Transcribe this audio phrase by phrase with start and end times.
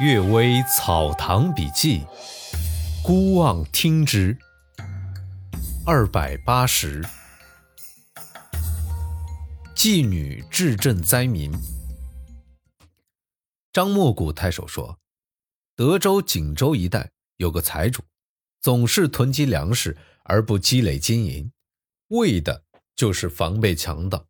[0.02, 2.00] 《岳微草堂笔记》，
[3.04, 4.38] 孤望听之。
[5.84, 7.04] 二百八十，
[9.76, 11.52] 妓女治赈灾民。
[13.70, 14.98] 张莫谷太守说，
[15.76, 18.02] 德州、锦州一带有个财主，
[18.62, 21.52] 总是囤积粮食而不积累金银，
[22.08, 22.64] 为的
[22.96, 24.26] 就是防备强盗。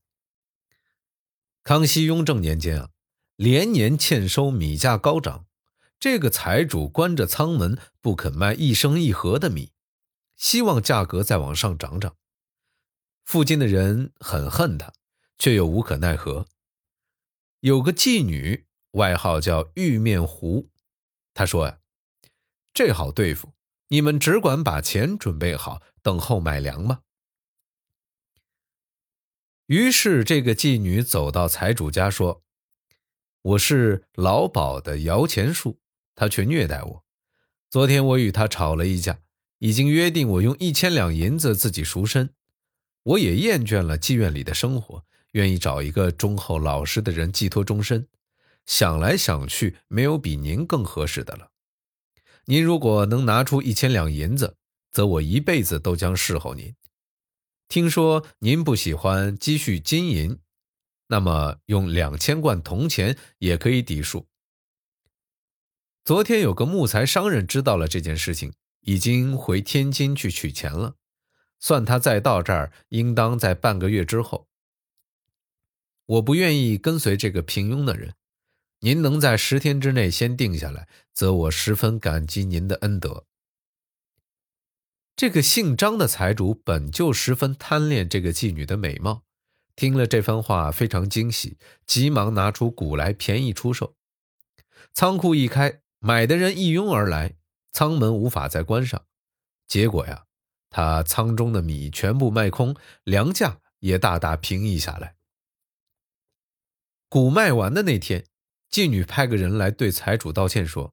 [1.63, 2.89] 康熙、雍正年间啊，
[3.37, 5.47] 连年欠收，米价高涨。
[6.03, 9.71] 这个财主关着仓门，不肯卖一升一盒的米，
[10.35, 12.17] 希望价格再往上涨涨。
[13.25, 14.93] 附近的人很恨他，
[15.39, 16.49] 却又无可奈何。
[17.61, 20.71] 有个妓女，外号叫玉面狐，
[21.35, 21.79] 她说呀
[22.75, 23.53] ：“这好对付，
[23.87, 27.03] 你们只管把钱准备好，等候买粮吧。”
[29.67, 32.43] 于是这个妓女走到财主家说
[33.55, 35.79] ：“我是老鸨的摇钱树。”
[36.15, 37.05] 他却虐待我。
[37.71, 39.21] 昨天我与他吵了一架，
[39.59, 42.35] 已经约定我用一千两银子自己赎身。
[43.05, 48.09] 我也厌倦了妓院里的生活，愿意找一个忠厚老实的人寄托终身。
[48.67, 51.51] 想来想去，没有比您更合适的了。
[52.45, 54.57] 您如果能拿出一千两银子，
[54.93, 56.75] 则我一辈子都将侍候您。
[57.69, 60.39] 听说您不喜欢积蓄金银，
[61.09, 64.27] 那么用两千贯铜钱也可以抵数。
[66.05, 70.97] 昨天有个木材商人知道了这件事情，已经回天津去取钱了。
[71.61, 74.49] 算他再到这儿，应当在半个月之后。
[76.07, 78.15] 我不愿意跟随这个平庸的人，
[78.81, 83.27] 您能在十天之内先定下来，则我十分感激您的恩德。
[85.15, 89.23] 这个姓张的财主本就十分贪恋这个妓女的美貌，
[89.77, 93.95] 听了这番话非常惊喜，急忙拿出鼓来便宜出售。
[94.93, 95.79] 仓库一开。
[96.05, 97.37] 买的人一拥而来，
[97.71, 99.07] 仓门无法再关上，
[99.69, 100.25] 结果呀，
[100.69, 105.15] 他仓中的米全部卖空，粮价也大大平抑下来。
[107.09, 108.27] 谷卖完的那天，
[108.69, 110.93] 妓女派个人来对财主道歉说：“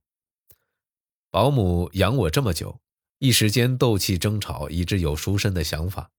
[1.31, 2.79] 保姆养我这么久，
[3.17, 6.11] 一时间斗气争吵，以致有赎身的想法。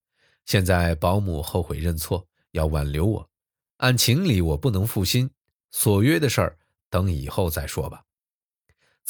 [0.46, 3.30] 现在保姆后悔认错，要挽留我，
[3.76, 5.30] 按情理我不能负心，
[5.70, 6.58] 所约的事儿
[6.88, 8.06] 等以后再说吧。”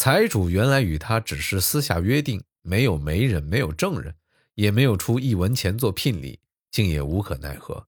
[0.01, 4.17] 财主原来与他只是私下约定，没有媒人，没有证人，
[4.55, 6.41] 也没有出一文钱做聘礼，
[6.71, 7.87] 竟也无可奈何。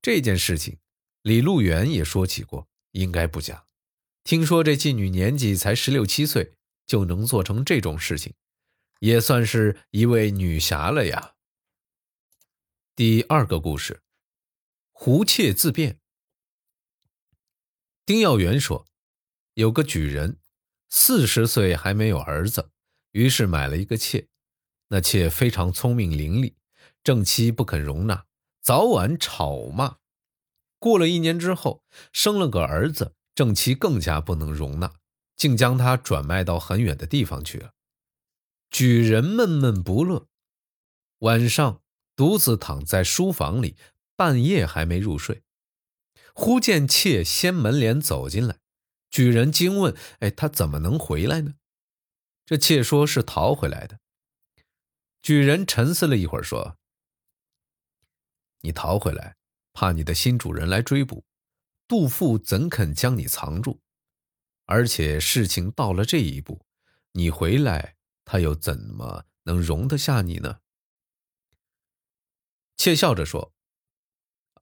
[0.00, 0.78] 这件事情，
[1.22, 3.66] 李路元也说起过，应该不假。
[4.22, 6.54] 听说这妓女年纪才十六七岁，
[6.86, 8.32] 就能做成这种事情，
[9.00, 11.34] 也算是一位女侠了呀。
[12.94, 14.02] 第二个故事，
[14.92, 15.98] 胡妾自辩。
[18.06, 18.86] 丁耀元说，
[19.54, 20.36] 有个举人。
[20.90, 22.70] 四十岁还没有儿子，
[23.12, 24.26] 于是买了一个妾。
[24.88, 26.54] 那妾非常聪明伶俐，
[27.02, 28.26] 正妻不肯容纳，
[28.60, 29.98] 早晚吵骂。
[30.78, 34.92] 过了一年之后，生了个儿子，正妻更加不能容纳，
[35.36, 37.72] 竟将他转卖到很远的地方去了。
[38.70, 40.26] 举人闷闷不乐，
[41.18, 41.82] 晚上
[42.16, 43.76] 独自躺在书房里，
[44.16, 45.42] 半夜还没入睡，
[46.34, 48.59] 忽见妾掀门帘走进来。
[49.10, 51.54] 举人惊问：“哎，他怎么能回来呢？”
[52.46, 54.00] 这妾说是逃回来的。
[55.22, 56.78] 举人沉思了一会儿，说
[58.62, 59.36] ：“你逃回来，
[59.72, 61.24] 怕你的新主人来追捕，
[61.86, 63.80] 杜甫怎肯将你藏住？
[64.66, 66.64] 而且事情到了这一步，
[67.12, 70.60] 你回来，他又怎么能容得下你呢？”
[72.76, 73.52] 妾笑着说：“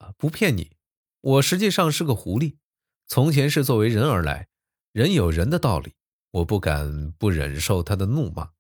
[0.00, 0.76] 啊，不骗你，
[1.20, 2.56] 我实际上是个狐狸。”
[3.08, 4.48] 从前是作为人而来，
[4.92, 5.94] 人有人的道理，
[6.30, 8.50] 我不敢不忍受他的怒骂。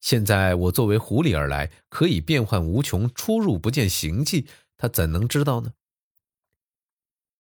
[0.00, 5.74] 现在我作为狐狸而来，可以变幻无穷，出入不见形迹，他怎能知道呢？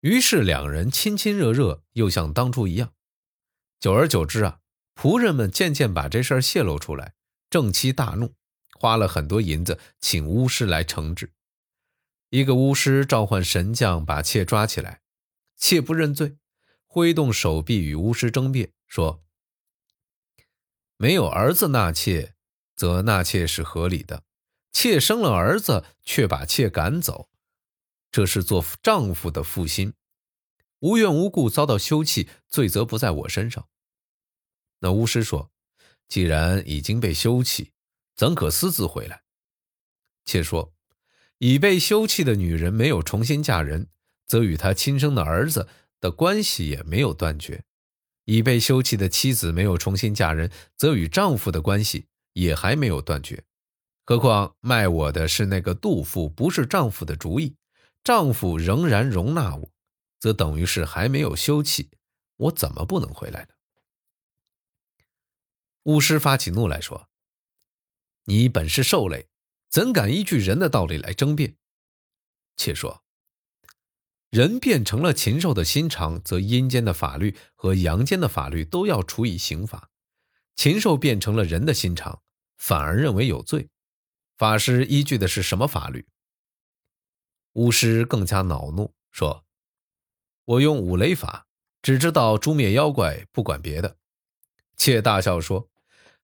[0.01, 2.91] 于是两人亲亲热热，又像当初一样。
[3.79, 4.59] 久而久之啊，
[4.94, 7.13] 仆人们渐渐把这事儿泄露出来，
[7.50, 8.33] 正妻大怒，
[8.77, 11.31] 花了很多银子请巫师来惩治。
[12.30, 15.00] 一个巫师召唤神将，把妾抓起来，
[15.56, 16.36] 妾不认罪。
[16.93, 19.23] 挥动手臂与巫师争辩，说
[20.97, 22.35] ：“没有儿子纳妾，
[22.75, 24.25] 则纳妾是合理的；
[24.73, 27.29] 妾生了儿子，却把妾赶走，
[28.11, 29.93] 这是做丈夫的负心，
[30.79, 33.69] 无缘无故遭到休弃，罪责不在我身上。”
[34.79, 35.49] 那巫师说
[36.09, 37.71] ：“既然已经被休弃，
[38.17, 39.23] 怎可私自回来？”
[40.25, 40.73] 妾说
[41.39, 43.88] ：“已被休弃的女人没有重新嫁人，
[44.27, 45.69] 则与她亲生的儿子。”
[46.01, 47.63] 的关系也没有断绝，
[48.25, 53.45] 已被休弃的妻子没有重新嫁人，则与丈夫的关系也还没有断绝。
[54.03, 57.56] 何况卖我的是那个杜甫，不是丈夫的主意，
[58.03, 59.71] 丈夫仍然容纳我，
[60.19, 61.92] 则等于是还没有休弃，
[62.36, 63.50] 我怎么不能回来呢？
[65.83, 67.09] 巫师发起怒来说
[68.25, 69.27] ：“你本是兽类，
[69.69, 71.56] 怎敢依据人的道理来争辩？
[72.57, 73.03] 且说。”
[74.31, 79.89] 人变成了禽兽的心肠，则阴间的法律和阳间的法律都要处以刑罚；
[80.56, 82.22] 禽兽变成了人的心肠，
[82.57, 83.68] 反而认为有罪。
[84.38, 86.07] 法师依据的是什么法律？
[87.56, 89.44] 巫师更加恼怒，说
[90.45, 91.48] ：“我用五雷法，
[91.81, 93.98] 只知道诛灭妖怪，不管别的。”
[94.77, 95.69] 妾大笑说：“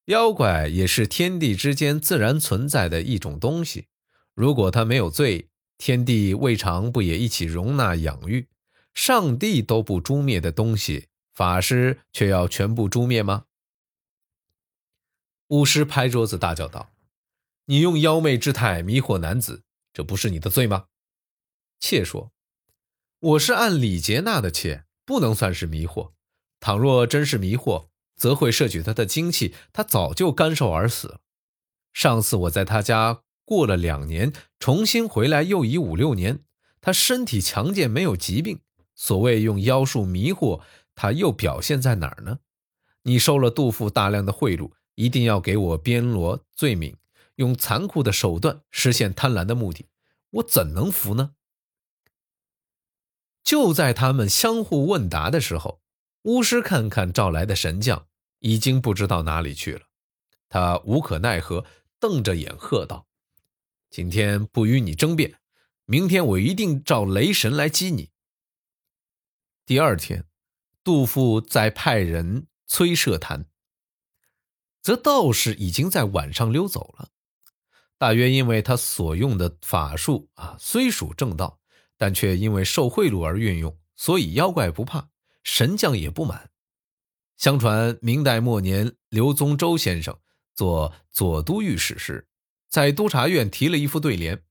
[0.06, 3.88] 妖怪也是天地之间自然存在的一种东西，
[4.34, 8.48] 如果他没有罪。”天地未尝不也一起容纳养育，
[8.96, 13.46] 上帝都不诛灭的东西，法师却要全部诛灭吗？
[15.50, 16.92] 巫师拍桌子大叫道
[17.66, 19.64] ：“你用妖媚之态迷惑男子，
[19.94, 20.88] 这不是你的罪吗？”
[21.80, 22.32] 妾说
[23.20, 26.14] ：“我是按礼节纳的妾，不能算是迷惑。
[26.60, 31.22] 倘若真是迷惑，则会摄取他的精气，他早就干瘦而死了。
[31.94, 36.44] 上次我在他家。”过了两年，重新回来又已五六年，
[36.82, 38.60] 他身体强健，没有疾病。
[38.94, 40.62] 所谓用妖术迷惑
[40.96, 42.40] 他，又表现在哪儿呢？
[43.04, 46.98] 你收了杜甫大量的贿赂，一定要给我编罗罪名，
[47.36, 49.86] 用残酷的手段实现贪婪的目的，
[50.32, 51.32] 我怎能服呢？
[53.46, 55.80] 就在他们相互问答的时候，
[56.24, 58.08] 巫师看看召来的神将，
[58.40, 59.84] 已经不知道哪里去了。
[60.50, 61.64] 他无可奈何，
[61.98, 63.07] 瞪着眼喝道。
[63.90, 65.40] 今天不与你争辩，
[65.86, 68.12] 明天我一定召雷神来击你。
[69.66, 70.26] 第二天，
[70.84, 73.46] 杜甫再派人催设坛，
[74.82, 77.10] 则道士已经在晚上溜走了。
[77.98, 81.60] 大约因为他所用的法术啊，虽属正道，
[81.98, 85.10] 但却因为受贿赂而运用，所以妖怪不怕，
[85.44, 86.52] 神将也不满。
[87.38, 90.20] 相传明代末年，刘宗周先生
[90.54, 92.28] 做左都御史时。
[92.68, 94.44] 在督察院提了一副对联：“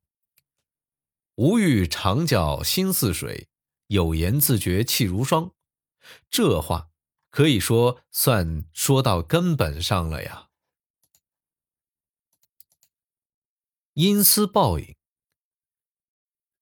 [1.37, 3.49] 吾欲长教心似水，
[3.89, 5.53] 有言自觉气如霜。”
[6.31, 6.91] 这话
[7.31, 10.49] 可以说算说到根本上了呀。
[13.95, 14.95] 阴司报应。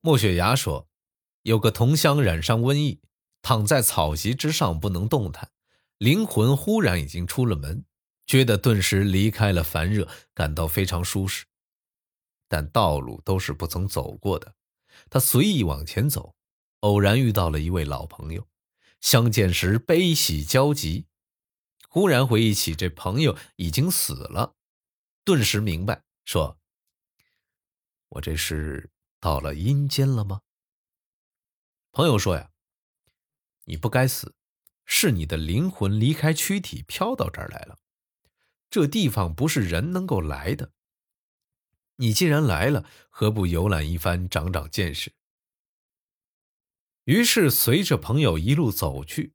[0.01, 0.89] 莫雪崖说
[1.43, 3.01] ：“有个同乡染上瘟疫，
[3.43, 5.51] 躺在草席之上不能动弹，
[5.99, 7.85] 灵魂忽然已经出了门。”
[8.27, 11.45] 觉得顿时离开了烦热，感到非常舒适。
[12.49, 14.55] 但道路都是不曾走过的，
[15.11, 16.35] 他随意往前走，
[16.81, 18.47] 偶然遇到了一位老朋友，
[19.01, 21.07] 相见时悲喜交集。
[21.89, 24.57] 忽然回忆起这朋友已经死了，
[25.25, 26.59] 顿时明白，说
[28.11, 28.91] ：“我这是
[29.21, 30.41] 到了阴间了吗？”
[31.93, 32.51] 朋友说：“呀，
[33.65, 34.35] 你不该死，
[34.85, 37.79] 是你的灵魂离开躯体飘到这儿来了。”
[38.75, 40.73] 这地方不是人能够来的。
[41.95, 45.13] 你既然来了，何不游览一番，长长见识？
[47.05, 49.33] 于是随着朋友一路走去，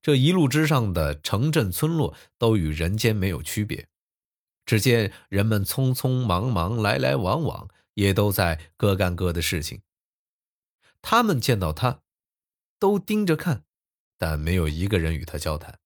[0.00, 3.86] 这一路之上的城镇村落都与人间没有区别。
[4.64, 9.82] 只见人们匆匆忙忙，来来往往，也都在各干各的事情。
[11.02, 12.00] 他们见到他，
[12.78, 13.62] 都盯着看，
[14.16, 15.78] 但没有一个人与他交谈。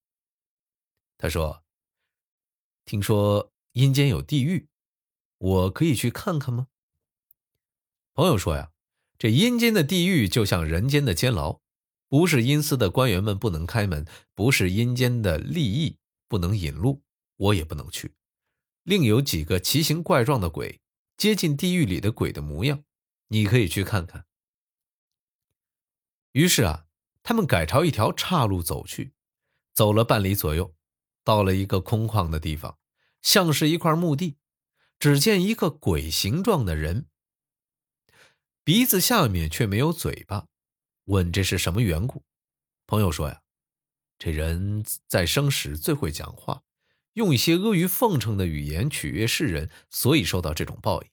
[1.18, 1.63] 他说。
[2.84, 4.68] 听说阴间有地狱，
[5.38, 6.68] 我可以去看看吗？
[8.12, 8.72] 朋友说呀，
[9.18, 11.60] 这阴间的地狱就像人间的监牢，
[12.08, 15.96] 不是阴司的官员们不能开门，不是阴间的利益
[16.28, 17.02] 不能引路，
[17.36, 18.12] 我也不能去。
[18.82, 20.80] 另有几个奇形怪状的鬼，
[21.16, 22.84] 接近地狱里的鬼的模样，
[23.28, 24.26] 你可以去看看。
[26.32, 26.84] 于是啊，
[27.22, 29.14] 他们改朝一条岔路走去，
[29.72, 30.74] 走了半里左右。
[31.24, 32.78] 到了一个空旷的地方，
[33.22, 34.36] 像是一块墓地。
[35.00, 37.06] 只见一个鬼形状的人，
[38.62, 40.46] 鼻子下面却没有嘴巴。
[41.06, 42.24] 问这是什么缘故？
[42.86, 43.42] 朋友说呀，
[44.18, 46.62] 这人在生时最会讲话，
[47.14, 51.10] 用一些阿谀奉承的语言取悦世人，所以受到这种报应，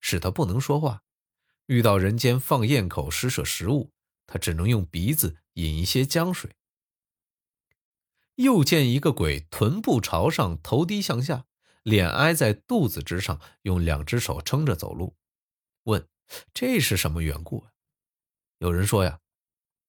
[0.00, 1.02] 使他不能说话。
[1.66, 3.92] 遇到人间放焰口施舍食物，
[4.26, 6.54] 他只能用鼻子饮一些江水。
[8.36, 11.44] 又见一个鬼，臀部朝上，头低向下，
[11.82, 15.16] 脸挨在肚子之上，用两只手撑着走路。
[15.84, 16.06] 问：
[16.54, 17.72] 这是什么缘故啊？
[18.58, 19.20] 有人说呀，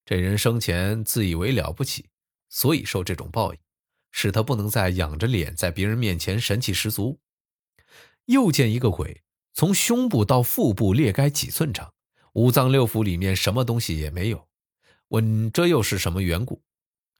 [0.05, 2.09] 这人生前自以为了不起，
[2.49, 3.59] 所以受这种报应，
[4.11, 7.19] 使他不能再仰着脸在别人面前神气十足。
[8.25, 9.23] 又见一个鬼
[9.53, 11.93] 从胸部到腹部裂开几寸长，
[12.33, 14.47] 五脏六腑里面什么东西也没有。
[15.09, 16.61] 问这又是什么缘故？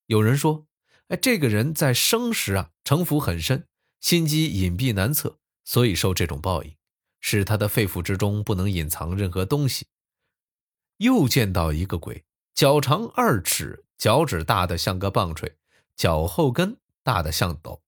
[0.06, 0.67] 有人说
[1.08, 3.68] ：“哎，这个人在生时啊，城府很深，
[4.02, 6.76] 心机隐蔽难测，所以受这种报应，
[7.22, 9.88] 使他的肺腑之中不能隐藏任何东西。”
[10.98, 15.56] 又见到一个鬼，脚长二尺，脚趾大的像个棒槌，
[15.96, 17.84] 脚后跟大的像斗，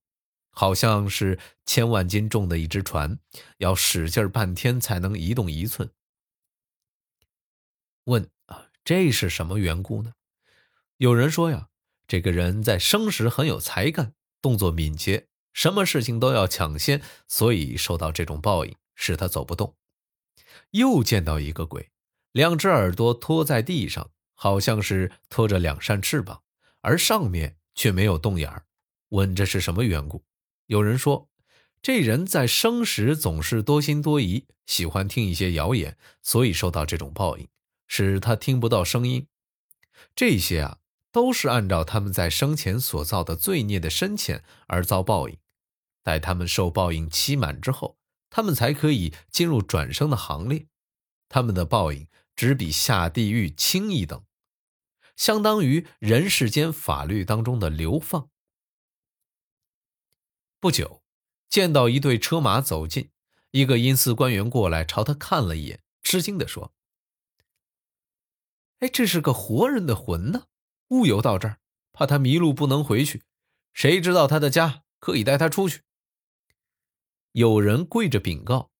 [0.50, 3.18] 好像是千万斤重的一只船，
[3.58, 5.90] 要使劲半天才能移动一寸。
[8.04, 10.14] 问啊，这是什么缘故呢？
[10.96, 11.69] 有人说呀，
[12.10, 19.76] 这个人在生时很有才干，动作敏捷，什么事情都要抢先，所以受到这种报应，使他走不动。
[20.72, 21.88] 又见到一个鬼。
[22.32, 26.42] 两只耳朵拖在地上，好像是拖着两扇翅膀，
[26.80, 28.64] 而上面却没有洞眼儿。
[29.10, 30.24] 问这是什么缘故？
[30.66, 31.28] 有人说，
[31.80, 37.46] 这人在生时总是多心多疑，喜欢听一些谣言，所以受到这种报应，
[37.86, 39.28] 使他听不到声音。
[40.16, 40.78] 这些啊，
[41.12, 45.36] 都是按照他们在生前所造的罪孽的深浅而遭报应。
[46.02, 47.98] 待他们受报应期满之后，
[48.30, 50.66] 他们才可以进入转生的行列。
[51.28, 52.06] 他们的报应。
[52.36, 54.24] 只比下地狱轻一等，
[55.14, 58.30] 相当于人世间法律当中的流放。
[60.58, 61.02] 不久，
[61.50, 63.10] 见到一队车马走近，
[63.50, 66.72] 一个阴司官员过来朝他看了一眼，吃惊地说
[68.80, 70.46] ：“哎，这是个活人的魂呢！
[70.90, 71.58] 误游到这儿，
[71.92, 73.24] 怕他迷路不能回去，
[73.72, 75.82] 谁知道他的家可以带他出去？”
[77.32, 78.70] 有人跪着禀告：“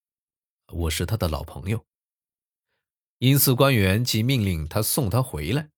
[0.73, 1.87] 我是他的老朋友。”
[3.19, 5.71] 阴司官员即命令他送他回来，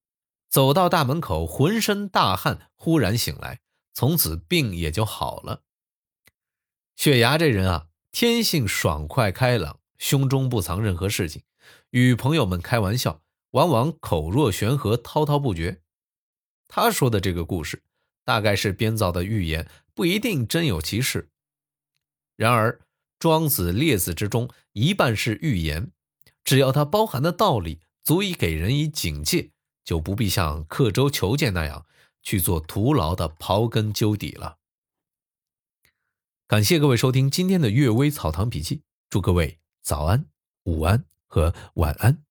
[0.49, 3.61] 走到大门口，浑身大汗，忽然醒来，
[3.93, 5.65] 从此病也就好了。
[6.97, 11.43] 雪牙这人啊，天性爽快开朗，胸中不藏任何事情，
[11.91, 15.82] 与朋友们开玩笑，往往口若悬河，滔滔不绝。
[16.75, 17.83] 他说的这个故事，
[18.25, 21.29] 大概是编造的寓言，不一定真有其事。
[22.35, 22.81] 然而，
[23.19, 25.93] 庄子、列子之中，一半是寓言。
[26.43, 29.51] 只要它包含的道理足以给人以警戒，
[29.85, 31.85] 就不必像刻舟求剑那样
[32.23, 34.57] 去做徒劳的刨根究底了。
[36.47, 38.77] 感谢各位收听今天的《阅微草堂笔记》，
[39.11, 40.25] 祝各位早安、
[40.63, 42.25] 午安和晚安。